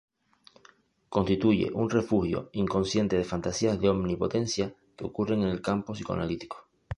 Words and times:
Constituye 1.09 1.69
un 1.75 1.87
refugio 1.91 2.49
inconsciente 2.53 3.17
de 3.17 3.23
fantasías 3.23 3.79
de 3.79 3.89
omnipotencia 3.89 4.73
que 4.97 5.05
ocurren 5.05 5.43
en 5.43 5.49
el 5.49 5.61
campo 5.61 5.93
psicoanalítico. 5.93 6.65